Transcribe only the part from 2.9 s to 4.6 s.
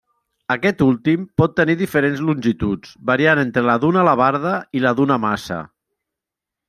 variant entre la d'una alabarda